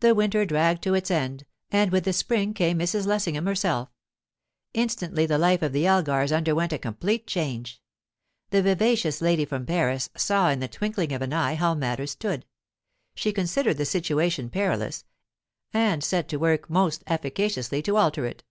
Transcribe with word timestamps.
The 0.00 0.14
winter 0.14 0.44
dragged 0.44 0.82
to 0.82 0.92
its 0.92 1.10
end, 1.10 1.46
and 1.70 1.90
with 1.90 2.04
the 2.04 2.12
spring 2.12 2.52
came 2.52 2.78
Mrs. 2.78 3.06
Lessingham 3.06 3.46
herself. 3.46 3.88
Instantly 4.74 5.24
the 5.24 5.38
life 5.38 5.62
of 5.62 5.72
the 5.72 5.86
Elgars 5.86 6.36
underwent 6.36 6.74
a 6.74 6.78
complete 6.78 7.26
change. 7.26 7.80
The 8.50 8.60
vivacious 8.60 9.22
lady 9.22 9.46
from 9.46 9.64
Paris 9.64 10.10
saw 10.14 10.50
in 10.50 10.60
the 10.60 10.68
twinkling 10.68 11.12
of 11.14 11.22
an 11.22 11.32
eye 11.32 11.54
how 11.54 11.72
matters 11.74 12.10
stood; 12.10 12.44
she 13.14 13.32
considered 13.32 13.78
the 13.78 13.86
situation 13.86 14.50
perilous, 14.50 15.06
and 15.72 16.04
set 16.04 16.28
to 16.28 16.36
work 16.36 16.68
most 16.68 17.02
efficaciously 17.06 17.80
to 17.84 17.96
alter 17.96 18.26
it. 18.26 18.44